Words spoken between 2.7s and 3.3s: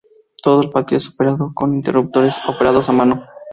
a mano.